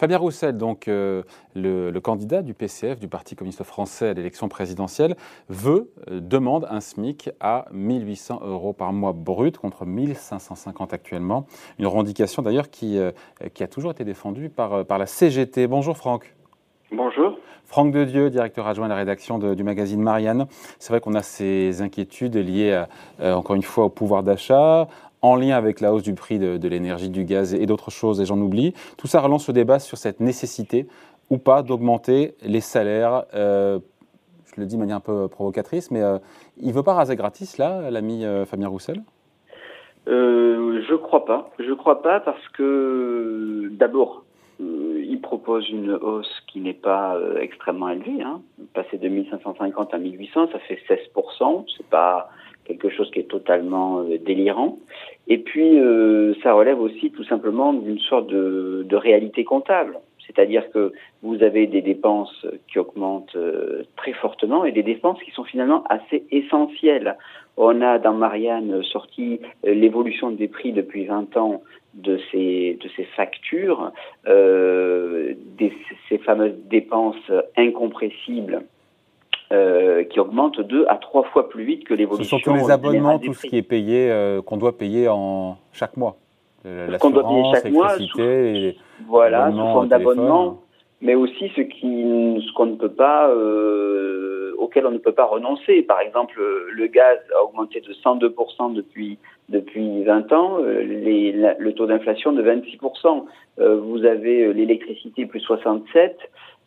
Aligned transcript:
Fabien 0.00 0.16
Roussel, 0.16 0.56
donc 0.56 0.88
euh, 0.88 1.24
le, 1.54 1.92
candidat 1.98 2.40
du 2.40 2.54
PCF, 2.54 2.98
du 2.98 3.06
Parti 3.06 3.36
communiste 3.36 3.64
français 3.64 4.08
à 4.08 4.14
l'élection 4.14 4.48
présidentielle, 4.48 5.14
veut, 5.50 5.92
euh, 6.08 6.20
demande 6.20 6.66
un 6.70 6.80
SMIC 6.80 7.28
à 7.38 7.66
1800 7.70 8.40
euros 8.42 8.72
par 8.72 8.94
mois 8.94 9.12
brut 9.12 9.58
contre 9.58 9.84
1550 9.84 10.94
actuellement. 10.94 11.44
Une 11.78 11.86
revendication 11.86 12.40
d'ailleurs 12.40 12.70
qui, 12.70 12.96
euh, 12.96 13.10
qui, 13.52 13.62
a 13.62 13.68
toujours 13.68 13.90
été 13.90 14.04
défendue 14.04 14.48
par, 14.48 14.86
par 14.86 14.96
la 14.96 15.04
CGT. 15.04 15.66
Bonjour 15.66 15.98
Franck. 15.98 16.34
Bonjour. 16.92 17.38
Franck 17.66 17.92
de 17.92 18.04
Dieu, 18.04 18.30
directeur 18.30 18.66
adjoint 18.66 18.86
à 18.86 18.88
la 18.88 18.96
rédaction 18.96 19.38
du 19.38 19.62
magazine 19.62 20.02
Marianne. 20.02 20.46
C'est 20.78 20.92
vrai 20.92 21.00
qu'on 21.00 21.14
a 21.14 21.22
ces 21.22 21.82
inquiétudes 21.82 22.36
liées, 22.36 22.82
encore 23.20 23.54
une 23.54 23.62
fois, 23.62 23.84
au 23.84 23.88
pouvoir 23.88 24.24
d'achat, 24.24 24.88
en 25.22 25.36
lien 25.36 25.56
avec 25.56 25.80
la 25.80 25.92
hausse 25.92 26.02
du 26.02 26.14
prix 26.14 26.38
de, 26.38 26.68
l'énergie, 26.68 27.10
du 27.10 27.24
gaz 27.24 27.54
et, 27.54 27.66
d'autres 27.66 27.90
choses, 27.90 28.20
et 28.20 28.24
j'en 28.24 28.38
oublie. 28.38 28.74
Tout 28.96 29.06
ça 29.06 29.20
relance 29.20 29.48
le 29.48 29.54
débat 29.54 29.78
sur 29.78 29.98
cette 29.98 30.20
nécessité 30.20 30.86
ou 31.30 31.38
pas 31.38 31.62
d'augmenter 31.62 32.34
les 32.42 32.60
salaires. 32.60 33.24
Euh, 33.34 33.78
je 34.46 34.60
le 34.60 34.66
dis 34.66 34.74
de 34.74 34.80
manière 34.80 34.96
un 34.96 35.00
peu 35.00 35.28
provocatrice, 35.28 35.90
mais 35.90 36.02
euh, 36.02 36.18
il 36.56 36.68
ne 36.68 36.72
veut 36.72 36.82
pas 36.82 36.94
raser 36.94 37.16
gratis, 37.16 37.58
là, 37.58 37.90
l'ami 37.90 38.24
euh, 38.24 38.44
Fabien 38.44 38.68
Roussel? 38.68 39.02
Je 40.06 40.94
crois 40.96 41.24
pas. 41.24 41.50
Je 41.60 41.72
crois 41.72 42.02
pas 42.02 42.18
parce 42.18 42.48
que, 42.48 43.68
d'abord, 43.72 44.24
il 44.60 45.20
propose 45.20 45.68
une 45.70 45.92
hausse 45.92 46.32
qui 46.46 46.60
n'est 46.60 46.74
pas 46.74 47.18
extrêmement 47.40 47.88
élevée. 47.88 48.22
Hein. 48.22 48.42
Passer 48.74 48.98
de 48.98 49.08
1550 49.08 49.94
à 49.94 49.98
1800, 49.98 50.48
ça 50.52 50.58
fait 50.60 50.78
16%. 50.88 51.64
C'est 51.76 51.86
pas 51.86 52.30
quelque 52.70 52.90
chose 52.90 53.10
qui 53.10 53.20
est 53.20 53.30
totalement 53.30 54.00
euh, 54.00 54.18
délirant. 54.18 54.78
Et 55.28 55.38
puis, 55.38 55.78
euh, 55.78 56.34
ça 56.42 56.52
relève 56.52 56.80
aussi 56.80 57.10
tout 57.10 57.24
simplement 57.24 57.72
d'une 57.72 57.98
sorte 57.98 58.28
de, 58.28 58.84
de, 58.88 58.96
réalité 58.96 59.44
comptable. 59.44 59.98
C'est-à-dire 60.34 60.70
que 60.70 60.92
vous 61.22 61.42
avez 61.42 61.66
des 61.66 61.82
dépenses 61.82 62.46
qui 62.68 62.78
augmentent 62.78 63.36
euh, 63.36 63.82
très 63.96 64.12
fortement 64.12 64.64
et 64.64 64.72
des 64.72 64.82
dépenses 64.82 65.20
qui 65.22 65.30
sont 65.32 65.44
finalement 65.44 65.84
assez 65.88 66.24
essentielles. 66.30 67.16
On 67.56 67.82
a 67.82 67.98
dans 67.98 68.14
Marianne 68.14 68.82
sorti 68.84 69.40
l'évolution 69.64 70.30
des 70.30 70.48
prix 70.48 70.72
depuis 70.72 71.04
20 71.04 71.36
ans 71.36 71.62
de 71.94 72.18
ces, 72.30 72.78
de 72.80 72.88
ces 72.96 73.04
factures, 73.04 73.92
euh, 74.28 75.34
des, 75.58 75.72
ces 76.08 76.18
fameuses 76.18 76.56
dépenses 76.68 77.30
incompressibles 77.56 78.62
euh, 79.52 80.04
qui 80.04 80.20
augmente 80.20 80.60
deux 80.60 80.84
à 80.88 80.94
trois 80.94 81.24
fois 81.24 81.48
plus 81.48 81.64
vite 81.64 81.82
que 81.82 81.92
l'évolution. 81.92 82.38
Ce 82.38 82.44
sont 82.44 82.52
tous 82.52 82.56
les 82.56 82.70
abonnements, 82.70 83.18
tout 83.18 83.34
ce 83.34 83.48
qui 83.48 83.56
est 83.56 83.62
payé, 83.62 84.08
euh, 84.08 84.40
qu'on 84.42 84.56
doit 84.56 84.78
payer 84.78 85.08
en 85.08 85.56
chaque 85.72 85.96
mois. 85.96 86.16
Qu'on 86.62 87.10
doit 87.10 87.28
payer 87.28 87.42
chaque 87.54 87.70
mois, 87.70 87.96
voilà, 89.06 89.50
sous 89.50 89.56
forme 89.56 89.88
d'abonnement, 89.88 90.60
mais 91.00 91.14
aussi 91.14 91.50
ce 91.56 91.62
qui, 91.62 92.44
ce 92.46 92.52
qu'on 92.52 92.66
ne 92.66 92.76
peut 92.76 92.92
pas, 92.92 93.28
euh, 93.30 94.52
auquel 94.58 94.86
on 94.86 94.90
ne 94.90 94.98
peut 94.98 95.12
pas 95.12 95.24
renoncer. 95.24 95.82
Par 95.82 96.00
exemple, 96.00 96.38
le 96.70 96.86
gaz 96.86 97.18
a 97.34 97.44
augmenté 97.44 97.80
de 97.80 97.92
102% 97.92 98.74
depuis 98.74 99.18
depuis 99.50 100.04
20 100.04 100.32
ans, 100.32 100.58
euh, 100.60 100.82
le 100.82 101.72
taux 101.72 101.86
d'inflation 101.86 102.32
de 102.32 102.42
26%. 102.42 103.26
Euh, 103.58 103.76
vous 103.76 104.04
avez 104.04 104.52
l'électricité 104.54 105.26
plus 105.26 105.40
67, 105.40 106.18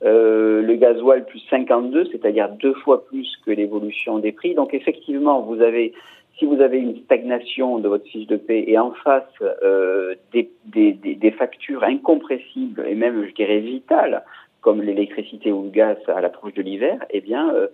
euh, 0.04 0.62
le 0.62 0.76
gasoil 0.76 1.26
plus 1.26 1.42
52, 1.50 2.10
c'est-à-dire 2.12 2.50
deux 2.50 2.74
fois 2.76 3.06
plus 3.06 3.28
que 3.46 3.52
l'évolution 3.52 4.20
des 4.20 4.32
prix. 4.32 4.54
Donc 4.54 4.74
effectivement, 4.74 5.42
vous 5.42 5.62
avez, 5.62 5.94
si 6.38 6.46
vous 6.46 6.62
avez 6.62 6.80
une 6.80 6.98
stagnation 7.04 7.80
de 7.80 7.88
votre 7.88 8.06
fiche 8.06 8.28
de 8.28 8.38
paie 8.38 8.64
et 8.68 8.78
en 8.78 8.92
face 8.92 9.24
euh, 9.42 10.16
des, 10.32 10.50
des, 10.66 10.94
des, 10.94 11.32
factures 11.32 11.84
incompressibles 11.84 12.86
et 12.88 12.96
même, 12.96 13.26
je 13.28 13.34
dirais, 13.34 13.60
vitales, 13.60 14.24
comme 14.62 14.82
l'électricité 14.82 15.52
ou 15.52 15.64
le 15.64 15.70
gaz 15.70 15.98
à 16.08 16.22
l'approche 16.22 16.54
de 16.54 16.62
l'hiver, 16.62 16.98
eh 17.12 17.22
bien, 17.22 17.54
euh, 17.54 17.68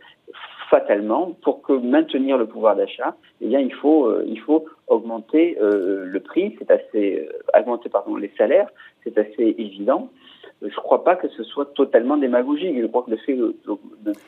fatalement, 0.70 1.36
pour 1.44 1.62
que 1.62 1.74
maintenir 1.74 2.38
le 2.38 2.48
pouvoir 2.48 2.76
d'achat, 2.76 3.16
eh 3.42 3.48
bien, 3.48 3.60
il 3.60 3.74
faut, 3.74 4.08
euh, 4.08 4.24
il 4.28 4.40
faut 4.40 4.66
augmenter 4.90 5.58
le 5.60 6.20
prix, 6.20 6.56
c'est 6.60 6.72
assez, 6.72 7.30
augmenter 7.58 7.90
pardon 7.90 8.16
les 8.16 8.32
salaires, 8.38 8.70
c'est 9.04 9.18
assez 9.18 9.56
évident 9.58 10.10
je 10.62 10.68
ne 10.68 10.72
crois 10.72 11.06
pas 11.06 11.16
que 11.16 11.30
ce 11.30 11.44
soit 11.44 11.74
totalement 11.74 12.18
démagogique. 12.18 12.76
Je 12.82 12.86
crois 12.88 13.04
que 13.04 13.12
le 13.12 13.18
fait 13.18 13.34
de, 13.34 13.56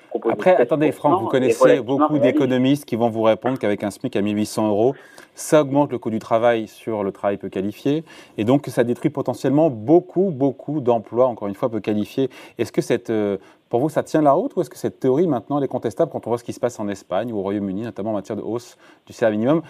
proposer. 0.09 0.33
Après, 0.33 0.55
attendez, 0.55 0.91
Franck, 0.94 1.21
vous 1.21 1.27
connaissez 1.27 1.81
beaucoup 1.81 2.19
d'économistes 2.19 2.85
qui 2.85 2.95
vont 2.95 3.09
vous 3.09 3.23
répondre 3.23 3.59
qu'avec 3.59 3.83
un 3.83 3.91
SMIC 3.91 4.16
à 4.16 4.21
1800 4.21 4.69
euros, 4.69 4.95
ça 5.35 5.61
augmente 5.61 5.91
le 5.91 5.97
coût 5.97 6.09
du 6.09 6.19
travail 6.19 6.67
sur 6.67 7.03
le 7.03 7.11
travail 7.11 7.38
peu 7.38 7.50
qualifié 7.50 8.03
et 8.38 8.44
donc 8.45 8.67
ça 8.67 8.83
détruit 8.83 9.09
potentiellement 9.09 9.69
beaucoup, 9.69 10.31
beaucoup 10.31 10.79
d'emplois, 10.79 11.27
encore 11.27 11.50
une 11.50 11.55
fois, 11.55 11.69
peu 11.69 11.79
qualifiés. 11.79 12.29
Est-ce 12.57 12.71
que 12.71 12.81
cette. 12.81 13.09
Euh, 13.09 13.38
pour 13.69 13.79
vous, 13.79 13.89
ça 13.89 14.03
tient 14.03 14.21
la 14.21 14.33
route 14.33 14.53
ou 14.57 14.61
est-ce 14.61 14.69
que 14.69 14.77
cette 14.77 15.00
théorie 15.00 15.27
maintenant 15.27 15.61
est 15.61 15.67
contestable 15.69 16.11
quand 16.11 16.27
on 16.27 16.29
voit 16.29 16.38
ce 16.38 16.44
qui 16.44 16.51
se 16.51 16.59
passe 16.59 16.77
en 16.81 16.89
Espagne 16.89 17.31
ou 17.31 17.38
au 17.38 17.41
Royaume-Uni, 17.41 17.83
notamment 17.83 18.09
en 18.09 18.16
matière 18.16 18.35
de 18.35 18.41
hausse 18.41 18.77
du 19.07 19.13
salaire 19.13 19.31
minimum, 19.31 19.61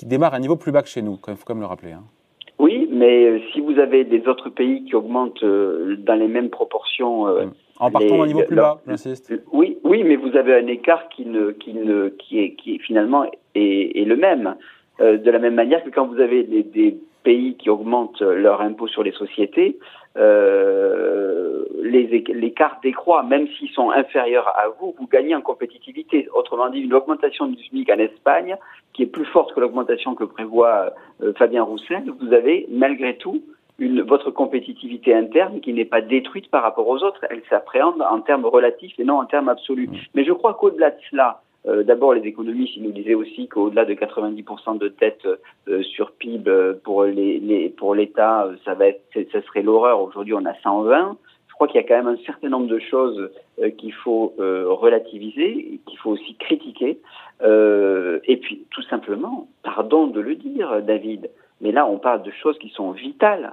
qui 0.00 0.06
démarre 0.06 0.32
à 0.32 0.38
un 0.38 0.40
niveau 0.40 0.56
plus 0.56 0.72
bas 0.72 0.80
que 0.80 0.88
chez 0.88 1.02
nous, 1.02 1.18
il 1.28 1.36
faut 1.36 1.44
quand 1.44 1.54
même 1.54 1.60
le 1.60 1.66
rappeler 1.66 1.92
hein. 1.92 2.04
Mais 3.00 3.24
euh, 3.24 3.38
si 3.52 3.60
vous 3.60 3.78
avez 3.78 4.04
des 4.04 4.28
autres 4.28 4.50
pays 4.50 4.84
qui 4.84 4.94
augmentent 4.94 5.42
euh, 5.42 5.96
dans 5.96 6.16
les 6.16 6.28
mêmes 6.28 6.50
proportions, 6.50 7.26
euh, 7.28 7.46
en 7.78 7.90
partant 7.90 8.18
d'un 8.18 8.26
niveau 8.26 8.42
plus 8.42 8.56
bas, 8.56 8.82
j'insiste. 8.86 9.32
Oui, 9.52 9.78
oui, 9.84 10.02
mais 10.04 10.16
vous 10.16 10.36
avez 10.36 10.54
un 10.54 10.66
écart 10.66 11.08
qui 11.08 11.24
ne, 11.24 11.52
qui 11.52 11.72
ne, 11.72 12.08
qui 12.08 12.40
est, 12.40 12.54
qui 12.56 12.78
finalement 12.78 13.24
est, 13.54 14.04
le 14.04 14.16
même. 14.16 14.54
de 14.98 15.30
la 15.30 15.38
même 15.38 15.54
manière 15.54 15.82
que 15.82 15.88
quand 15.88 16.06
vous 16.08 16.20
avez 16.20 16.42
des, 16.42 16.62
des 16.62 16.98
pays 17.22 17.56
qui 17.56 17.70
augmentent 17.70 18.22
leur 18.22 18.60
impôt 18.60 18.86
sur 18.86 19.02
les 19.02 19.12
sociétés, 19.12 19.78
euh, 20.16 21.64
l'écart 21.82 22.78
décroît, 22.82 23.22
même 23.22 23.46
s'ils 23.48 23.70
sont 23.70 23.90
inférieurs 23.90 24.48
à 24.48 24.68
vous, 24.80 24.94
vous 24.98 25.06
gagnez 25.06 25.34
en 25.34 25.40
compétitivité. 25.40 26.28
Autrement 26.34 26.68
dit, 26.68 26.80
une 26.80 26.94
augmentation 26.94 27.46
du 27.46 27.62
SMIC 27.64 27.90
en 27.90 27.98
Espagne, 27.98 28.56
qui 28.92 29.04
est 29.04 29.06
plus 29.06 29.24
forte 29.26 29.54
que 29.54 29.60
l'augmentation 29.60 30.14
que 30.14 30.24
prévoit 30.24 30.92
euh, 31.22 31.32
Fabien 31.34 31.62
Roussel, 31.62 32.12
vous 32.20 32.32
avez 32.32 32.66
malgré 32.70 33.16
tout 33.16 33.42
une, 33.78 34.02
votre 34.02 34.30
compétitivité 34.30 35.14
interne 35.14 35.60
qui 35.60 35.72
n'est 35.72 35.84
pas 35.84 36.00
détruite 36.00 36.50
par 36.50 36.62
rapport 36.62 36.88
aux 36.88 37.02
autres. 37.02 37.24
Elle 37.30 37.42
s'appréhende 37.48 38.02
en 38.02 38.20
termes 38.20 38.44
relatifs 38.44 38.98
et 38.98 39.04
non 39.04 39.20
en 39.20 39.24
termes 39.24 39.48
absolus. 39.48 39.88
Mmh. 39.88 39.96
Mais 40.14 40.24
je 40.24 40.32
crois 40.32 40.54
qu'au-delà 40.54 40.90
de 40.90 40.98
cela, 41.10 41.40
euh, 41.66 41.82
D'abord, 41.82 42.14
les 42.14 42.26
économistes 42.26 42.76
ils 42.76 42.82
nous 42.82 42.92
disaient 42.92 43.14
aussi 43.14 43.48
qu'au-delà 43.48 43.84
de 43.84 43.94
90% 43.94 44.78
de 44.78 44.88
dette 44.88 45.26
euh, 45.68 45.82
sur 45.82 46.12
PIB 46.12 46.50
euh, 46.50 46.74
pour 46.82 47.04
les, 47.04 47.72
pour 47.76 47.94
l'État, 47.94 48.50
ça 48.64 48.74
va 48.74 48.88
être, 48.88 49.02
ça 49.32 49.42
serait 49.42 49.62
l'horreur. 49.62 50.00
Aujourd'hui, 50.00 50.34
on 50.34 50.44
a 50.46 50.54
120. 50.62 51.16
Je 51.48 51.54
crois 51.54 51.68
qu'il 51.68 51.80
y 51.80 51.84
a 51.84 51.86
quand 51.86 52.02
même 52.02 52.14
un 52.14 52.24
certain 52.24 52.48
nombre 52.48 52.68
de 52.68 52.78
choses 52.78 53.30
qu'il 53.76 53.92
faut 53.92 54.32
relativiser, 54.38 55.78
qu'il 55.84 55.98
faut 55.98 56.12
aussi 56.12 56.34
critiquer. 56.36 56.98
et 57.42 58.36
puis, 58.38 58.64
tout 58.70 58.80
simplement, 58.84 59.46
pardon 59.62 60.06
de 60.06 60.20
le 60.20 60.36
dire, 60.36 60.80
David, 60.80 61.28
mais 61.60 61.70
là, 61.70 61.86
on 61.86 61.98
parle 61.98 62.22
de 62.22 62.30
choses 62.30 62.58
qui 62.58 62.70
sont 62.70 62.92
vitales. 62.92 63.52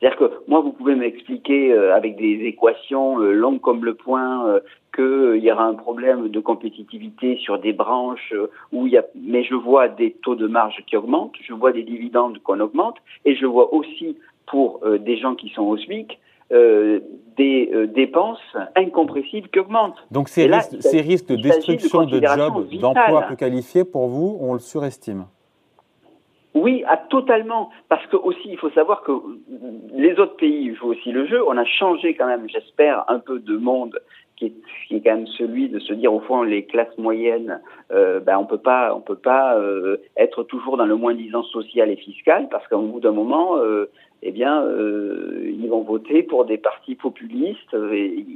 C'est-à-dire 0.00 0.18
que 0.18 0.32
moi, 0.48 0.60
vous 0.60 0.72
pouvez 0.72 0.94
m'expliquer 0.94 1.72
euh, 1.72 1.94
avec 1.94 2.16
des 2.16 2.44
équations 2.44 3.20
euh, 3.20 3.32
longues 3.32 3.60
comme 3.60 3.84
le 3.84 3.94
point 3.94 4.48
euh, 4.48 4.60
qu'il 4.94 5.44
y 5.44 5.52
aura 5.52 5.64
un 5.64 5.74
problème 5.74 6.28
de 6.28 6.40
compétitivité 6.40 7.36
sur 7.36 7.58
des 7.58 7.74
branches 7.74 8.32
où 8.72 8.86
il 8.86 8.94
y 8.94 8.96
a, 8.96 9.04
mais 9.14 9.44
je 9.44 9.54
vois 9.54 9.88
des 9.88 10.12
taux 10.22 10.36
de 10.36 10.46
marge 10.46 10.82
qui 10.86 10.96
augmentent, 10.96 11.34
je 11.42 11.52
vois 11.52 11.72
des 11.72 11.82
dividendes 11.82 12.38
qu'on 12.38 12.60
augmente, 12.60 12.96
et 13.24 13.36
je 13.36 13.46
vois 13.46 13.72
aussi 13.74 14.16
pour 14.46 14.80
des 14.98 15.16
gens 15.16 15.36
qui 15.36 15.50
sont 15.50 15.62
au 15.62 15.76
SMIC 15.76 16.18
des 16.50 17.70
dépenses 17.94 18.42
incompressibles 18.74 19.48
qui 19.48 19.60
augmentent. 19.60 20.04
Donc 20.10 20.28
ces, 20.28 20.46
risques, 20.46 20.82
ces 20.82 21.00
risques 21.00 21.28
de 21.28 21.36
destruction 21.36 22.04
de, 22.04 22.18
de 22.18 22.26
jobs, 22.26 22.68
d'emplois 22.80 23.22
peu 23.28 23.36
qualifiés, 23.36 23.84
pour 23.84 24.08
vous, 24.08 24.38
on 24.40 24.54
le 24.54 24.58
surestime 24.58 25.26
oui, 26.54 26.82
à 26.86 26.96
totalement. 26.96 27.70
Parce 27.88 28.04
que 28.06 28.16
aussi, 28.16 28.48
il 28.48 28.58
faut 28.58 28.70
savoir 28.70 29.02
que 29.02 29.12
les 29.94 30.18
autres 30.18 30.36
pays 30.36 30.74
jouent 30.74 30.88
aussi 30.88 31.12
le 31.12 31.26
jeu. 31.26 31.42
On 31.46 31.56
a 31.56 31.64
changé 31.64 32.14
quand 32.14 32.26
même, 32.26 32.48
j'espère, 32.48 33.04
un 33.08 33.20
peu 33.20 33.38
de 33.38 33.56
monde 33.56 34.00
qui 34.36 34.46
est, 34.46 34.54
qui 34.88 34.96
est, 34.96 35.00
quand 35.00 35.14
même 35.14 35.26
celui 35.26 35.68
de 35.68 35.78
se 35.78 35.92
dire 35.92 36.12
au 36.12 36.20
fond 36.20 36.42
les 36.42 36.64
classes 36.64 36.96
moyennes, 36.96 37.60
euh, 37.92 38.20
ben 38.20 38.38
on 38.38 38.46
peut 38.46 38.58
pas, 38.58 38.94
on 38.94 39.00
peut 39.00 39.14
pas 39.14 39.56
euh, 39.56 39.98
être 40.16 40.42
toujours 40.44 40.78
dans 40.78 40.86
le 40.86 40.96
moins 40.96 41.14
disant 41.14 41.42
social 41.42 41.90
et 41.90 41.96
fiscal 41.96 42.48
parce 42.50 42.66
qu'au 42.66 42.80
bout 42.80 43.00
d'un 43.00 43.12
moment, 43.12 43.58
euh, 43.58 43.90
eh 44.22 44.32
bien, 44.32 44.62
euh, 44.62 45.42
ils 45.44 45.68
vont 45.68 45.82
voter 45.82 46.22
pour 46.22 46.46
des 46.46 46.58
partis 46.58 46.94
populistes. 46.94 47.74
Et 47.92 48.26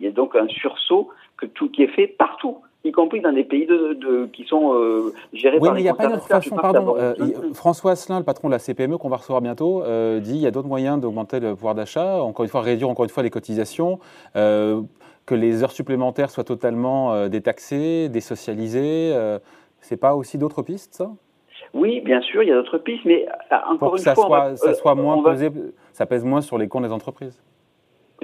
il 0.00 0.04
y 0.04 0.06
a 0.06 0.10
donc 0.10 0.36
un 0.36 0.48
sursaut 0.48 1.08
que 1.36 1.46
tout 1.46 1.70
qui 1.70 1.82
est 1.82 1.94
fait 1.94 2.08
partout 2.08 2.58
y 2.84 2.92
compris 2.92 3.20
dans 3.20 3.32
des 3.32 3.44
pays 3.44 3.66
de, 3.66 4.26
qui 4.32 4.44
sont 4.44 4.74
euh, 4.74 5.12
gérés 5.32 5.56
oui, 5.56 5.68
par 5.68 5.74
mais 5.74 5.80
il 5.80 5.84
n'y 5.84 5.88
a 5.88 5.94
pas 5.94 6.08
d'autre 6.08 6.26
façon. 6.26 6.54
Pardon, 6.54 6.96
euh, 6.98 7.14
François 7.54 7.92
Asselin, 7.92 8.18
le 8.18 8.24
patron 8.24 8.48
de 8.48 8.52
la 8.52 8.58
CPME 8.58 8.98
qu'on 8.98 9.08
va 9.08 9.16
recevoir 9.16 9.40
bientôt, 9.40 9.82
euh, 9.82 10.20
dit 10.20 10.32
qu'il 10.32 10.42
y 10.42 10.46
a 10.46 10.50
d'autres 10.50 10.68
moyens 10.68 11.00
d'augmenter 11.00 11.40
le 11.40 11.54
pouvoir 11.54 11.74
d'achat, 11.74 12.22
encore 12.22 12.44
une 12.44 12.50
fois 12.50 12.60
réduire 12.60 12.88
encore 12.88 13.04
une 13.04 13.10
fois 13.10 13.22
les 13.22 13.30
cotisations, 13.30 13.98
que 14.34 15.34
les 15.34 15.62
heures 15.62 15.72
supplémentaires 15.72 16.30
soient 16.30 16.44
totalement 16.44 17.28
détaxées, 17.28 18.10
désocialisées. 18.10 19.14
C'est 19.80 19.96
pas 19.96 20.14
aussi 20.14 20.38
d'autres 20.38 20.62
pistes, 20.62 20.94
ça? 20.94 21.10
Oui, 21.72 22.00
bien 22.00 22.20
sûr, 22.20 22.42
il 22.42 22.48
y 22.48 22.52
a 22.52 22.54
d'autres 22.54 22.78
pistes, 22.78 23.04
mais 23.04 23.26
encore 23.50 23.78
Pour 23.78 23.96
une 23.96 24.02
ça 24.02 24.14
fois, 24.14 24.26
soit, 24.26 24.56
ça 24.56 24.74
soit 24.74 24.94
moins 24.94 25.22
pesé, 25.22 25.50
ça 25.92 26.06
pèse 26.06 26.24
moins 26.24 26.40
sur 26.40 26.58
les 26.58 26.68
comptes 26.68 26.84
des 26.84 26.92
entreprises. 26.92 27.42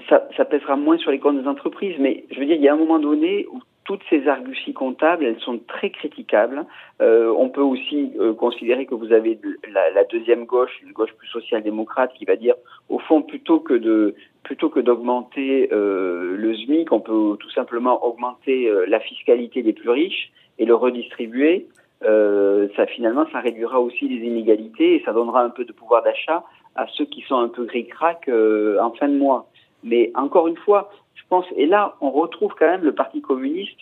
ça, 0.09 0.29
ça 0.37 0.45
pèsera 0.45 0.77
moins 0.77 0.99
sur 0.99 1.11
les 1.11 1.19
comptes 1.19 1.41
des 1.41 1.49
entreprises, 1.49 1.97
mais 1.99 2.25
je 2.31 2.39
veux 2.39 2.47
dire, 2.47 2.57
il 2.57 2.63
y 2.63 2.69
a 2.69 2.75
un 2.75 2.77
moment 2.77 2.99
donné 2.99 3.47
où 3.53 3.61
toutes 3.91 4.03
ces 4.09 4.29
arguties 4.29 4.73
comptables, 4.73 5.25
elles 5.25 5.41
sont 5.41 5.59
très 5.67 5.91
critiquables. 5.91 6.65
Euh, 7.03 7.35
on 7.37 7.49
peut 7.49 7.61
aussi 7.61 8.13
euh, 8.21 8.33
considérer 8.35 8.87
que 8.87 8.95
vous 8.95 9.13
avez 9.13 9.37
la, 9.69 10.05
deuxième 10.05 10.45
gauche, 10.45 10.71
une 10.87 10.93
gauche 10.93 11.11
plus 11.19 11.27
social-démocrate, 11.27 12.13
qui 12.15 12.25
va 12.25 12.37
dire, 12.37 12.55
au 12.89 13.01
fond, 13.01 13.21
plutôt 13.23 13.59
que 13.59 13.75
de 13.75 14.15
plutôt 14.45 14.69
que 14.69 14.79
d'augmenter 14.79 15.71
euh, 15.73 16.37
le 16.37 16.57
SMIC, 16.57 16.93
on 16.93 17.01
peut 17.01 17.37
tout 17.41 17.51
simplement 17.51 18.05
augmenter 18.07 18.73
la 18.87 19.01
fiscalité 19.01 19.65
des 19.65 19.73
plus 19.73 19.91
riches 19.91 20.31
et 20.61 20.67
le 20.67 20.77
redistribuer. 20.77 21.67
Ça 22.03 22.87
finalement, 22.87 23.27
ça 23.33 23.41
réduira 23.41 23.81
aussi 23.81 24.07
les 24.07 24.25
inégalités 24.25 24.95
et 24.95 25.03
ça 25.05 25.13
donnera 25.13 25.43
un 25.43 25.51
peu 25.51 25.65
de 25.65 25.73
pouvoir 25.73 26.05
d'achat 26.05 26.45
à 26.77 26.87
ceux 26.95 27.07
qui 27.07 27.23
sont 27.23 27.39
un 27.39 27.49
peu 27.49 27.65
gris-crac 27.65 28.29
en 28.29 28.93
fin 28.93 29.09
de 29.09 29.19
mois. 29.19 29.49
Mais 29.83 30.13
encore 30.15 30.47
une 30.47 30.57
fois, 30.57 30.91
pense, 31.29 31.47
et 31.57 31.67
là, 31.67 31.97
on 32.01 32.11
retrouve 32.11 32.55
quand 32.59 32.67
même 32.67 32.85
le 32.85 32.93
Parti 32.93 33.21
communiste, 33.21 33.81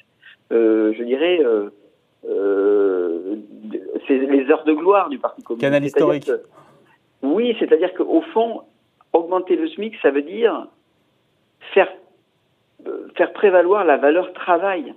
euh, 0.52 0.92
je 0.96 1.02
dirais, 1.02 1.40
euh, 1.40 1.70
euh, 2.28 3.36
c'est 4.06 4.18
les 4.18 4.50
heures 4.50 4.64
de 4.64 4.72
gloire 4.72 5.08
du 5.08 5.18
Parti 5.18 5.42
communiste. 5.42 5.66
Canal 5.66 5.84
historique. 5.84 6.30
oui, 7.22 7.54
c'est-à-dire 7.58 7.92
qu'au 7.94 8.22
fond, 8.32 8.62
augmenter 9.12 9.56
le 9.56 9.68
SMIC, 9.68 9.94
ça 10.00 10.10
veut 10.10 10.22
dire 10.22 10.66
faire, 11.74 11.88
faire 13.16 13.32
prévaloir 13.32 13.84
la 13.84 13.96
valeur 13.96 14.32
travail. 14.32 14.94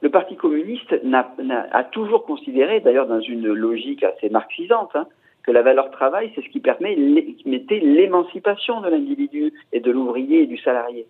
Le 0.00 0.10
Parti 0.10 0.36
communiste 0.36 0.94
a, 1.12 1.84
toujours 1.84 2.24
considéré, 2.24 2.80
d'ailleurs 2.80 3.08
dans 3.08 3.20
une 3.20 3.48
logique 3.48 4.04
assez 4.04 4.28
marxisante, 4.28 4.90
hein, 4.94 5.06
que 5.42 5.50
la 5.50 5.62
valeur 5.62 5.90
travail, 5.90 6.30
c'est 6.34 6.42
ce 6.42 6.48
qui 6.48 6.60
permet 6.60 6.94
l'émancipation 6.94 8.80
de 8.80 8.88
l'individu 8.88 9.52
et 9.72 9.80
de 9.80 9.90
l'ouvrier 9.90 10.42
et 10.42 10.46
du 10.46 10.58
salarié. 10.58 11.06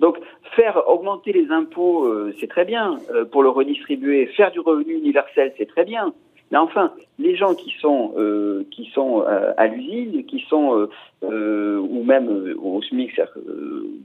Donc 0.00 0.18
faire 0.54 0.88
augmenter 0.88 1.32
les 1.32 1.50
impôts, 1.50 2.04
euh, 2.04 2.34
c'est 2.38 2.48
très 2.48 2.64
bien 2.64 2.98
euh, 3.10 3.24
pour 3.24 3.42
le 3.42 3.48
redistribuer. 3.48 4.26
Faire 4.26 4.50
du 4.50 4.60
revenu 4.60 4.94
universel, 4.94 5.54
c'est 5.56 5.66
très 5.66 5.84
bien. 5.84 6.12
Mais 6.50 6.58
enfin, 6.58 6.92
les 7.18 7.34
gens 7.34 7.54
qui 7.54 7.74
sont 7.80 8.12
euh, 8.16 8.64
qui 8.70 8.86
sont 8.94 9.24
à 9.56 9.66
l'usine, 9.66 10.24
qui 10.26 10.44
sont 10.48 10.88
ou 11.22 12.04
même 12.04 12.54
au 12.62 12.80
SMIC, 12.82 13.20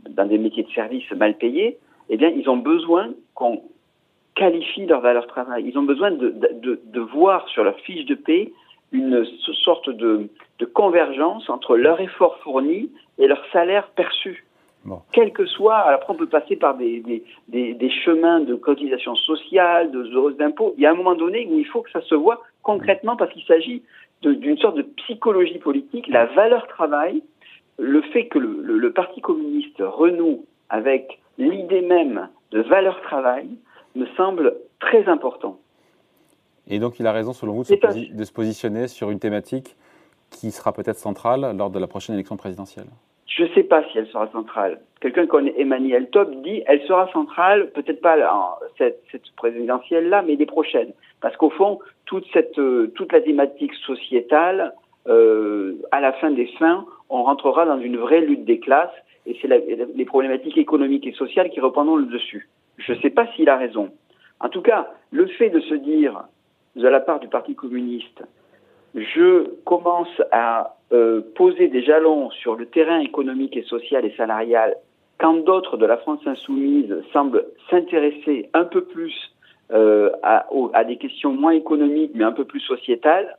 dans 0.09 0.25
des 0.25 0.39
métiers 0.39 0.63
de 0.63 0.71
service 0.71 1.09
mal 1.11 1.35
payés, 1.35 1.77
eh 2.09 2.17
bien, 2.17 2.29
ils 2.29 2.49
ont 2.49 2.57
besoin 2.57 3.11
qu'on 3.35 3.61
qualifie 4.35 4.87
leur 4.87 5.01
valeur 5.01 5.27
travail. 5.27 5.65
Ils 5.67 5.77
ont 5.77 5.83
besoin 5.83 6.09
de, 6.09 6.29
de, 6.29 6.81
de, 6.83 6.99
voir 6.99 7.47
sur 7.49 7.63
leur 7.63 7.79
fiche 7.81 8.05
de 8.05 8.15
paie 8.15 8.51
une 8.91 9.23
sorte 9.63 9.89
de, 9.89 10.27
de 10.59 10.65
convergence 10.65 11.49
entre 11.49 11.77
leur 11.77 12.01
effort 12.01 12.37
fourni 12.39 12.89
et 13.19 13.27
leur 13.27 13.43
salaire 13.51 13.87
perçu. 13.95 14.45
Quel 15.11 15.31
que 15.31 15.45
soit, 15.45 15.77
après 15.77 16.13
on 16.13 16.17
peut 16.17 16.27
passer 16.27 16.55
par 16.55 16.75
des, 16.75 17.01
des, 17.47 17.73
des, 17.73 17.89
chemins 18.03 18.39
de 18.39 18.55
cotisation 18.55 19.15
sociale, 19.15 19.91
de 19.91 20.15
hausse 20.15 20.35
d'impôts. 20.37 20.73
Il 20.77 20.83
y 20.83 20.85
a 20.87 20.91
un 20.91 20.95
moment 20.95 21.15
donné 21.15 21.47
où 21.51 21.59
il 21.59 21.67
faut 21.67 21.81
que 21.81 21.91
ça 21.91 22.01
se 22.01 22.15
voit 22.15 22.41
concrètement 22.63 23.15
parce 23.15 23.31
qu'il 23.31 23.43
s'agit 23.43 23.83
d'une 24.23 24.57
sorte 24.57 24.77
de 24.77 24.81
psychologie 24.81 25.59
politique. 25.59 26.07
La 26.07 26.25
valeur 26.25 26.67
travail, 26.67 27.21
le 27.77 28.01
fait 28.01 28.27
que 28.27 28.39
le, 28.39 28.61
le, 28.61 28.91
Parti 28.91 29.21
communiste 29.21 29.79
renoue 29.79 30.45
avec 30.69 31.19
l'idée 31.37 31.81
même 31.81 32.29
de 32.51 32.61
valeur 32.61 33.01
travail 33.01 33.49
me 33.95 34.07
semble 34.17 34.55
très 34.79 35.07
important. 35.07 35.59
Et 36.67 36.79
donc 36.79 36.99
il 36.99 37.05
a 37.05 37.11
raison, 37.11 37.33
selon 37.33 37.53
vous, 37.53 37.63
de 37.63 38.15
de 38.15 38.23
se 38.23 38.31
positionner 38.31 38.87
sur 38.87 39.11
une 39.11 39.19
thématique 39.19 39.75
qui 40.31 40.51
sera 40.51 40.73
peut-être 40.73 40.97
centrale 40.97 41.55
lors 41.55 41.69
de 41.69 41.77
la 41.77 41.87
prochaine 41.87 42.15
élection 42.15 42.37
présidentielle. 42.37 42.87
Je 43.35 43.43
ne 43.43 43.49
sais 43.49 43.63
pas 43.63 43.83
si 43.89 43.97
elle 43.97 44.07
sera 44.07 44.29
centrale. 44.31 44.79
Quelqu'un 44.99 45.25
comme 45.25 45.49
Emmanuel 45.57 46.09
Top 46.09 46.29
dit 46.43 46.63
elle 46.65 46.81
sera 46.83 47.09
centrale, 47.11 47.71
peut-être 47.71 48.01
pas 48.01 48.17
cette, 48.77 49.01
présidentielle-là, 49.37 50.21
mais 50.21 50.35
les 50.35 50.45
prochaines. 50.45 50.91
Parce 51.21 51.37
qu'au 51.37 51.49
fond, 51.49 51.79
toute, 52.05 52.25
cette, 52.33 52.59
euh, 52.59 52.91
toute 52.95 53.13
la 53.13 53.21
thématique 53.21 53.73
sociétale, 53.85 54.73
euh, 55.07 55.75
à 55.91 56.01
la 56.01 56.11
fin 56.13 56.31
des 56.31 56.47
fins, 56.59 56.85
on 57.09 57.23
rentrera 57.23 57.65
dans 57.65 57.79
une 57.79 57.97
vraie 57.97 58.21
lutte 58.21 58.45
des 58.45 58.59
classes 58.59 58.93
et 59.25 59.37
c'est 59.41 59.47
les 59.47 60.05
problématiques 60.05 60.57
économiques 60.57 61.07
et 61.07 61.13
sociales 61.13 61.49
qui 61.51 61.59
reprendront 61.59 61.95
le 61.95 62.05
dessus. 62.05 62.49
Je 62.77 62.93
ne 62.93 62.99
sais 62.99 63.11
pas 63.11 63.27
s'il 63.35 63.49
a 63.49 63.57
raison. 63.57 63.91
En 64.39 64.49
tout 64.49 64.61
cas, 64.61 64.91
le 65.11 65.27
fait 65.27 65.49
de 65.49 65.59
se 65.59 65.75
dire, 65.75 66.23
de 66.75 66.87
la 66.87 66.99
part 66.99 67.19
du 67.19 67.27
Parti 67.27 67.53
communiste, 67.53 68.23
je 68.95 69.49
commence 69.63 70.21
à 70.31 70.75
euh, 70.91 71.21
poser 71.35 71.67
des 71.67 71.83
jalons 71.83 72.29
sur 72.31 72.55
le 72.55 72.65
terrain 72.65 72.99
économique 72.99 73.55
et 73.55 73.63
social 73.63 74.05
et 74.05 74.13
salarial 74.15 74.75
quand 75.17 75.35
d'autres 75.45 75.77
de 75.77 75.85
la 75.85 75.97
France 75.97 76.19
insoumise 76.25 76.93
semblent 77.13 77.45
s'intéresser 77.69 78.49
un 78.53 78.65
peu 78.65 78.83
plus 78.83 79.13
euh, 79.71 80.09
à, 80.23 80.47
à, 80.73 80.83
des 80.83 80.97
questions 80.97 81.31
moins 81.31 81.51
économiques 81.51 82.11
mais 82.15 82.23
un 82.23 82.31
peu 82.31 82.43
plus 82.43 82.59
sociétales, 82.59 83.37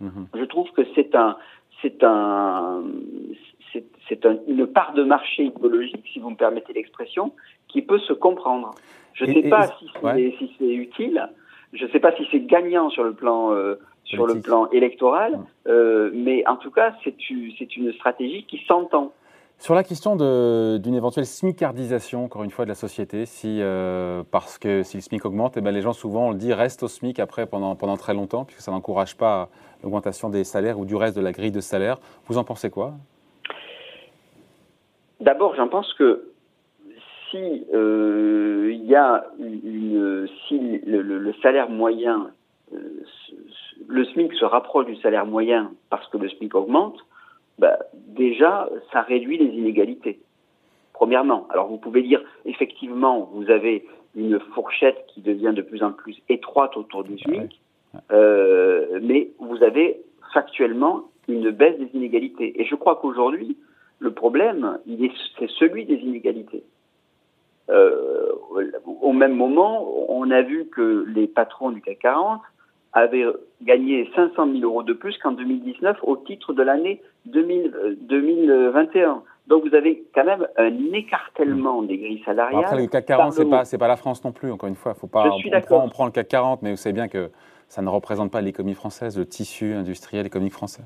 mhm. 0.00 0.28
je 0.34 0.44
trouve 0.44 0.70
que 0.70 0.82
c'est 0.94 1.14
un, 1.14 1.36
c'est 1.82 2.02
un, 2.04 2.84
c'est 4.08 4.24
un, 4.24 4.38
une 4.46 4.66
part 4.66 4.94
de 4.94 5.02
marché 5.02 5.46
écologique, 5.46 6.04
si 6.12 6.20
vous 6.20 6.30
me 6.30 6.36
permettez 6.36 6.72
l'expression, 6.72 7.32
qui 7.68 7.82
peut 7.82 7.98
se 7.98 8.12
comprendre. 8.12 8.74
Je 9.12 9.24
ne 9.24 9.34
sais 9.34 9.48
pas 9.48 9.66
si 9.78 9.90
c'est 10.02 10.34
si 10.38 10.74
utile, 10.74 11.28
je 11.72 11.84
ne 11.84 11.90
sais 11.90 12.00
pas 12.00 12.14
si 12.16 12.26
c'est 12.30 12.40
gagnant 12.40 12.90
sur 12.90 13.04
le 13.04 13.12
plan 13.12 13.52
euh, 13.52 13.76
sur 14.04 14.26
le 14.26 14.40
plan 14.40 14.68
électoral, 14.70 15.40
euh, 15.66 16.10
mais 16.14 16.46
en 16.46 16.56
tout 16.56 16.70
cas, 16.70 16.94
c'est 17.02 17.76
une 17.76 17.92
stratégie 17.94 18.44
qui 18.44 18.62
s'entend. 18.66 19.12
Sur 19.58 19.74
la 19.74 19.84
question 19.84 20.16
d'une 20.16 20.94
éventuelle 20.94 21.26
smicardisation, 21.26 22.24
encore 22.24 22.42
une 22.42 22.50
fois, 22.50 22.64
de 22.64 22.70
la 22.70 22.74
société, 22.74 23.24
si, 23.24 23.58
euh, 23.60 24.22
parce 24.30 24.58
que 24.58 24.82
si 24.82 24.96
le 24.96 25.00
SMIC 25.00 25.24
augmente, 25.24 25.56
eh 25.56 25.60
ben, 25.60 25.70
les 25.70 25.80
gens 25.80 25.92
souvent, 25.92 26.28
on 26.28 26.30
le 26.32 26.36
dit, 26.36 26.52
restent 26.52 26.82
au 26.82 26.88
SMIC 26.88 27.18
après 27.18 27.46
pendant, 27.46 27.74
pendant 27.76 27.96
très 27.96 28.14
longtemps, 28.14 28.44
puisque 28.44 28.60
ça 28.60 28.72
n'encourage 28.72 29.16
pas 29.16 29.48
l'augmentation 29.82 30.28
des 30.28 30.44
salaires 30.44 30.78
ou 30.78 30.84
du 30.84 30.96
reste 30.96 31.16
de 31.16 31.22
la 31.22 31.32
grille 31.32 31.52
de 31.52 31.60
salaire. 31.60 31.98
Vous 32.26 32.36
en 32.36 32.44
pensez 32.44 32.68
quoi? 32.68 32.94
D'abord, 35.20 35.54
j'en 35.54 35.68
pense 35.68 35.94
que 35.94 36.30
si 37.30 37.64
euh, 37.72 38.76
y 38.82 38.94
a 38.94 39.24
une, 39.38 40.28
si 40.46 40.58
le 40.58 41.32
salaire 41.42 41.70
moyen 41.70 42.30
euh, 42.72 43.04
le 43.86 44.04
SMIC 44.04 44.32
se 44.34 44.44
rapproche 44.44 44.86
du 44.86 44.96
salaire 44.96 45.26
moyen 45.26 45.72
parce 45.90 46.06
que 46.08 46.18
le 46.18 46.28
SMIC 46.28 46.54
augmente, 46.54 46.98
bah, 47.58 47.78
déjà, 47.94 48.68
ça 48.92 49.02
réduit 49.02 49.38
les 49.38 49.56
inégalités. 49.56 50.20
Premièrement, 50.92 51.46
alors 51.50 51.68
vous 51.68 51.76
pouvez 51.76 52.02
dire, 52.02 52.22
effectivement, 52.44 53.28
vous 53.32 53.50
avez 53.50 53.84
une 54.16 54.38
fourchette 54.54 55.04
qui 55.08 55.20
devient 55.20 55.52
de 55.54 55.62
plus 55.62 55.82
en 55.82 55.92
plus 55.92 56.16
étroite 56.28 56.76
autour 56.76 57.04
du 57.04 57.18
SMIC, 57.18 57.60
euh, 58.12 58.98
mais 59.02 59.30
vous 59.38 59.62
avez 59.62 60.00
factuellement 60.32 61.04
une 61.28 61.50
baisse 61.50 61.78
des 61.78 61.90
inégalités. 61.94 62.60
Et 62.60 62.64
je 62.64 62.74
crois 62.74 62.96
qu'aujourd'hui, 62.96 63.56
le 63.98 64.12
problème, 64.12 64.78
c'est 65.38 65.50
celui 65.50 65.84
des 65.84 65.96
inégalités. 65.96 66.62
Euh, 67.70 68.32
au 69.00 69.12
même 69.12 69.34
moment, 69.34 69.88
on 70.08 70.30
a 70.30 70.42
vu 70.42 70.66
que 70.66 71.04
les 71.08 71.26
patrons 71.26 71.70
du 71.70 71.80
CAC 71.80 72.00
40 72.00 72.40
avait 72.94 73.26
gagné 73.62 74.08
500 74.14 74.52
000 74.52 74.64
euros 74.64 74.82
de 74.82 74.92
plus 74.92 75.18
qu'en 75.18 75.32
2019 75.32 75.98
au 76.02 76.16
titre 76.16 76.52
de 76.52 76.62
l'année 76.62 77.02
2021. 77.26 79.22
Donc 79.48 79.66
vous 79.66 79.74
avez 79.74 80.04
quand 80.14 80.24
même 80.24 80.46
un 80.56 80.92
écartèlement 80.92 81.82
des 81.82 81.98
grilles 81.98 82.22
salariales. 82.24 82.64
Après, 82.64 82.80
le 82.80 82.86
CAC 82.86 83.06
40, 83.06 83.32
c'est 83.32 83.78
pas, 83.78 83.84
pas 83.84 83.88
la 83.88 83.96
France 83.96 84.24
non 84.24 84.32
plus, 84.32 84.50
encore 84.50 84.68
une 84.68 84.74
fois. 84.74 84.94
Faut 84.94 85.06
pas, 85.06 85.28
on, 85.28 85.60
prend, 85.60 85.84
on 85.84 85.88
prend 85.88 86.06
le 86.06 86.12
CAC 86.12 86.28
40, 86.28 86.62
mais 86.62 86.70
vous 86.70 86.76
savez 86.76 86.94
bien 86.94 87.08
que 87.08 87.30
ça 87.68 87.82
ne 87.82 87.88
représente 87.88 88.30
pas 88.30 88.40
l'économie 88.40 88.74
française, 88.74 89.18
le 89.18 89.26
tissu 89.26 89.74
industriel 89.74 90.24
économique 90.26 90.54
français. 90.54 90.82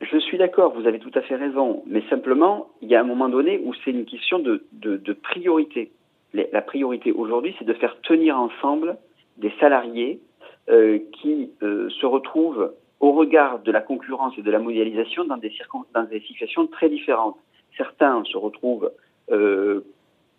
Je 0.00 0.18
suis 0.18 0.36
d'accord, 0.36 0.74
vous 0.74 0.86
avez 0.86 0.98
tout 0.98 1.12
à 1.14 1.22
fait 1.22 1.36
raison. 1.36 1.82
Mais 1.86 2.02
simplement, 2.10 2.68
il 2.82 2.88
y 2.88 2.94
a 2.94 3.00
un 3.00 3.04
moment 3.04 3.28
donné 3.28 3.60
où 3.64 3.72
c'est 3.84 3.92
une 3.92 4.04
question 4.04 4.38
de, 4.38 4.64
de, 4.72 4.96
de 4.96 5.12
priorité. 5.12 5.92
La 6.34 6.62
priorité 6.62 7.12
aujourd'hui, 7.12 7.54
c'est 7.58 7.64
de 7.64 7.74
faire 7.74 7.96
tenir 8.02 8.36
ensemble 8.38 8.96
des 9.38 9.52
salariés 9.60 10.18
euh, 10.18 10.31
qui 10.68 11.50
euh, 11.62 11.90
se 11.90 12.06
retrouvent 12.06 12.72
au 13.02 13.12
regard 13.12 13.58
de 13.58 13.72
la 13.72 13.80
concurrence 13.80 14.32
et 14.38 14.42
de 14.42 14.50
la 14.50 14.60
mondialisation 14.60 15.24
dans 15.24 15.36
des, 15.36 15.52
dans 15.92 16.04
des 16.04 16.20
situations 16.20 16.68
très 16.68 16.88
différentes. 16.88 17.36
Certains 17.76 18.22
se 18.24 18.38
retrouvent, 18.38 18.92
euh, 19.32 19.80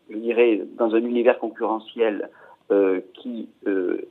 je 0.09 0.17
dirais, 0.17 0.61
dans 0.77 0.95
un 0.95 1.03
univers 1.03 1.39
concurrentiel 1.39 2.29
euh, 2.71 3.01
qui 3.15 3.49
euh, 3.67 4.07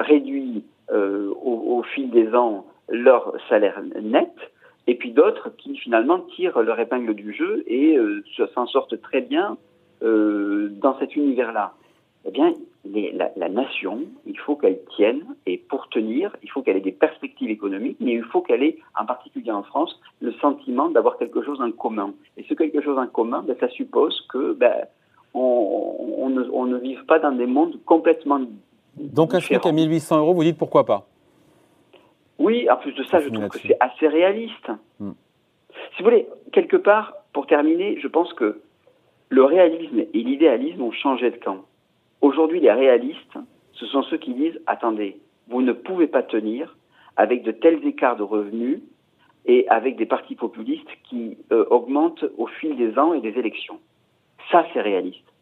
réduit 0.00 0.64
euh, 0.90 1.28
au, 1.42 1.76
au, 1.76 1.82
fil 1.82 2.10
des 2.10 2.34
ans 2.34 2.64
leur 2.88 3.34
salaire 3.50 3.82
net, 4.00 4.32
et 4.86 4.94
puis 4.94 5.12
d'autres 5.12 5.54
qui 5.58 5.76
finalement 5.76 6.20
tirent 6.34 6.60
leur 6.62 6.80
épingle 6.80 7.14
du 7.14 7.34
jeu 7.34 7.64
et 7.66 7.98
s'en 8.54 8.66
sortent 8.66 9.00
très 9.00 9.20
bien 9.20 9.56
dans 10.00 10.98
cet 10.98 11.16
univers-là. 11.16 11.72
Eh 12.26 12.30
bien, 12.30 12.54
la, 13.36 13.48
nation, 13.48 14.00
il 14.26 14.38
faut 14.38 14.56
qu'elle 14.56 14.78
tienne, 14.96 15.24
et 15.46 15.58
pour 15.58 15.88
tenir, 15.88 16.34
il 16.42 16.50
faut 16.50 16.62
qu'elle 16.62 16.76
ait 16.76 16.80
des 16.80 16.92
perspectives 16.92 17.50
économiques, 17.50 17.98
mais 18.00 18.12
il 18.12 18.24
faut 18.24 18.40
qu'elle 18.40 18.62
ait, 18.62 18.78
en 18.98 19.04
particulier 19.04 19.50
en 19.50 19.62
France, 19.62 20.00
le 20.20 20.32
sentiment 20.34 20.88
d'avoir 20.88 21.18
quelque 21.18 21.42
chose 21.42 21.60
en 21.60 21.70
commun. 21.70 22.14
Et 22.36 22.44
ce 22.48 22.54
quelque 22.54 22.80
chose 22.80 22.98
en 22.98 23.06
commun, 23.06 23.44
ben, 23.46 23.56
ça 23.60 23.68
suppose 23.68 24.26
que 24.32 24.54
ben, 24.54 24.86
on, 25.34 26.30
ne, 26.30 26.48
on, 26.50 26.64
ne, 26.64 26.78
vive 26.78 27.04
pas 27.04 27.18
dans 27.18 27.32
des 27.32 27.46
mondes 27.46 27.78
complètement 27.84 28.40
Donc 28.96 29.34
un 29.34 29.40
SMIC 29.40 29.66
à 29.66 29.72
1800 29.72 30.18
euros, 30.20 30.34
vous 30.34 30.44
dites 30.44 30.58
pourquoi 30.58 30.86
pas? 30.86 31.06
Oui, 32.38 32.68
en 32.70 32.76
plus 32.76 32.92
de 32.92 33.04
ça, 33.04 33.20
je 33.20 33.28
trouve 33.28 33.48
que 33.48 33.58
c'est 33.58 33.76
assez 33.80 34.08
réaliste. 34.08 34.70
Hmm. 34.98 35.12
Si 35.96 36.02
vous 36.02 36.04
voulez, 36.04 36.26
quelque 36.52 36.76
part, 36.76 37.14
pour 37.32 37.46
terminer, 37.46 37.98
je 38.00 38.08
pense 38.08 38.32
que 38.32 38.60
le 39.28 39.44
réalisme 39.44 40.00
et 40.00 40.22
l'idéalisme 40.22 40.82
ont 40.82 40.92
changé 40.92 41.30
de 41.30 41.36
camp. 41.36 41.64
Aujourd'hui, 42.24 42.58
les 42.58 42.72
réalistes, 42.72 43.36
ce 43.74 43.84
sont 43.84 44.02
ceux 44.04 44.16
qui 44.16 44.32
disent 44.32 44.58
attendez, 44.66 45.18
vous 45.48 45.60
ne 45.60 45.74
pouvez 45.74 46.06
pas 46.06 46.22
tenir 46.22 46.74
avec 47.18 47.42
de 47.42 47.52
tels 47.52 47.86
écarts 47.86 48.16
de 48.16 48.22
revenus 48.22 48.80
et 49.44 49.68
avec 49.68 49.96
des 49.96 50.06
partis 50.06 50.34
populistes 50.34 50.88
qui 51.06 51.36
euh, 51.52 51.66
augmentent 51.68 52.24
au 52.38 52.46
fil 52.46 52.78
des 52.78 52.98
ans 52.98 53.12
et 53.12 53.20
des 53.20 53.38
élections. 53.38 53.78
Ça, 54.50 54.64
c'est 54.72 54.80
réaliste. 54.80 55.34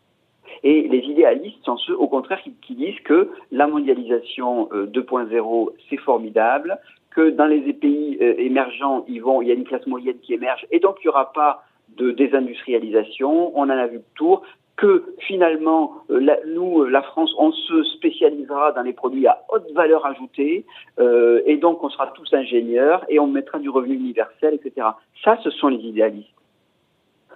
Et 0.65 0.89
les 0.89 1.05
idéalistes 1.05 1.65
sont 1.65 1.77
ceux, 1.77 1.97
au 1.97 2.09
contraire, 2.09 2.41
qui, 2.43 2.75
disent 2.75 2.99
que 3.05 3.31
la 3.53 3.69
mondialisation 3.69 4.69
2.0, 4.73 5.69
euh, 5.69 5.73
c'est 5.89 5.99
formidable, 5.99 6.81
que 7.11 7.31
dans 7.31 7.47
les 7.47 7.61
pays 7.75 8.19
euh, 8.21 8.35
émergents, 8.39 9.05
ils 9.07 9.23
vont, 9.23 9.41
il 9.41 9.47
y 9.47 9.53
a 9.53 9.55
une 9.55 9.63
classe 9.63 9.87
moyenne 9.87 10.19
qui 10.21 10.35
émerge, 10.35 10.67
et 10.73 10.81
donc 10.81 10.97
il 10.99 11.07
n'y 11.07 11.11
aura 11.11 11.33
pas 11.33 11.63
de 11.97 12.11
désindustrialisation, 12.11 13.57
on 13.57 13.63
en 13.63 13.71
a 13.71 13.87
vu 13.87 13.99
le 13.99 14.05
tour, 14.17 14.43
que 14.77 15.15
finalement, 15.19 15.93
euh, 16.11 16.19
la, 16.21 16.39
nous, 16.47 16.85
la 16.85 17.03
France, 17.03 17.33
on 17.39 17.53
se 17.53 17.85
spécialisera 17.85 18.73
dans 18.73 18.83
les 18.83 18.93
produits 18.93 19.27
à 19.27 19.43
haute 19.53 19.71
valeur 19.75 20.05
ajoutée, 20.07 20.65
euh, 20.99 21.43
et 21.47 21.57
donc 21.57 21.83
on 21.85 21.91
sera 21.91 22.09
tous 22.09 22.33
ingénieurs, 22.33 23.05
et 23.09 23.19
on 23.19 23.27
mettra 23.27 23.59
du 23.59 23.69
revenu 23.69 23.95
universel, 23.95 24.55
etc. 24.55 24.89
Ça, 25.25 25.39
ce 25.45 25.51
sont 25.51 25.69
les 25.69 25.79
idéalistes. 25.79 26.29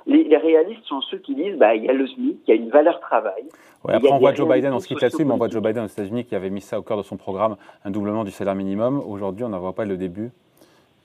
Les, 0.08 0.36
réalistes 0.36 0.84
sont 0.84 1.00
ceux 1.00 1.18
qui 1.18 1.34
disent 1.34 1.56
bah, 1.56 1.74
il 1.74 1.84
y 1.84 1.88
a 1.88 1.92
le 1.92 2.06
SMIC, 2.06 2.38
il 2.46 2.50
y 2.50 2.52
a 2.52 2.54
une 2.54 2.70
valeur 2.70 3.00
travail. 3.00 3.44
après, 3.88 4.08
on 4.12 4.18
voit 4.18 4.32
Joe 4.34 4.48
Biden, 4.48 4.72
on 4.72 4.78
se 4.78 4.86
quitte 4.86 5.02
là-dessus, 5.02 5.24
mais 5.24 5.32
on 5.32 5.36
voit 5.36 5.48
Joe 5.48 5.62
Biden 5.62 5.84
aux 5.84 5.88
États-Unis 5.88 6.24
qui 6.24 6.36
avait 6.36 6.50
mis 6.50 6.60
ça 6.60 6.78
au 6.78 6.82
cœur 6.82 6.96
de 6.96 7.02
son 7.02 7.16
programme, 7.16 7.56
un 7.84 7.90
doublement 7.90 8.22
du 8.22 8.30
salaire 8.30 8.54
minimum. 8.54 9.02
Aujourd'hui, 9.04 9.44
on 9.44 9.48
n'en 9.48 9.58
voit 9.58 9.72
pas 9.72 9.84
le 9.84 9.96
début 9.96 10.30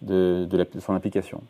de, 0.03 0.45
de 0.45 0.79
son 0.79 0.93
application. 0.93 1.41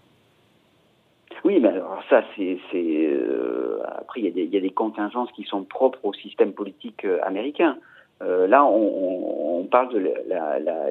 Oui, 1.52 1.60
mais 1.60 1.68
alors 1.68 2.02
ça, 2.10 2.24
c'est 2.38 2.58
euh, 2.74 3.80
après 3.84 4.22
il 4.22 4.38
y, 4.38 4.46
y, 4.46 4.58
a 4.58 4.62
des 4.62 4.70
contingences 4.70 5.30
qui 5.34 5.44
sont 5.44 5.64
propres 5.64 6.00
au 6.04 6.14
système 6.14 6.54
politique 6.54 7.04
euh, 7.04 7.20
américain. 7.24 7.76
Euh, 8.22 8.48
là, 8.48 8.64
on, 8.64 9.60
on, 9.60 9.64
parle 9.66 9.94
de 9.94 10.14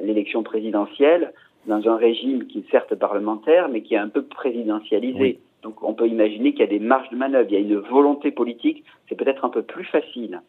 l'élection 0.03 0.43
présidentielle 0.43 1.33
dans 1.65 1.89
un 1.89 1.95
régime 1.95 2.45
qui 2.45 2.59
est 2.59 2.69
certes 2.69 2.93
parlementaire, 2.93 3.69
mais 3.69 3.81
qui 3.81 3.95
est 3.95 3.97
un 3.97 4.09
peu 4.09 4.21
présidentialisé. 4.21 5.39
Donc, 5.63 5.81
on 5.81 5.95
peut 5.95 6.07
imaginer 6.07 6.51
qu'il 6.51 6.61
y 6.61 6.63
a 6.63 6.67
des 6.67 6.79
marges 6.79 7.09
de 7.09 7.15
manœuvre, 7.15 7.47
il 7.49 7.53
y 7.53 7.57
a 7.57 7.59
une 7.59 7.77
volonté 7.77 8.29
politique. 8.29 8.83
C'est 9.09 9.15
peut-être 9.15 9.43
un 9.43 9.49
peu 9.49 9.63
plus 9.63 9.85
facile. 9.85 10.41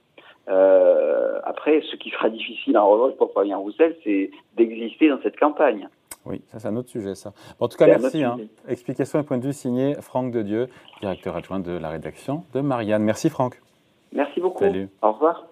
Euh, 0.48 1.38
après, 1.44 1.82
ce 1.90 1.96
qui 1.96 2.10
sera 2.10 2.28
difficile 2.38 2.76
en 2.76 2.88
revanche 2.90 3.16
pour 3.16 3.32
Fabien 3.32 3.56
Roussel, 3.56 3.96
c'est 4.04 4.30
d'exister 4.56 5.08
dans 5.08 5.22
cette 5.22 5.38
campagne. 5.38 5.88
Oui, 6.24 6.42
ça 6.48 6.60
c'est 6.60 6.68
un 6.68 6.76
autre 6.76 6.88
sujet, 6.88 7.14
ça. 7.14 7.32
en 7.58 7.68
tout 7.68 7.76
cas, 7.76 7.86
merci. 7.86 8.22
Hein. 8.22 8.38
Explication 8.68 9.20
et 9.20 9.22
point 9.24 9.38
de 9.38 9.46
vue 9.46 9.52
signé 9.52 9.94
Franck 10.00 10.30
de 10.32 10.42
Dieu, 10.42 10.68
directeur 11.00 11.36
adjoint 11.36 11.58
de 11.60 11.72
la 11.72 11.90
rédaction 11.90 12.44
de 12.54 12.60
Marianne. 12.60 13.02
Merci 13.02 13.28
Franck. 13.28 13.60
Merci 14.12 14.40
beaucoup. 14.40 14.60
Salut. 14.60 14.88
Au 15.00 15.12
revoir. 15.12 15.46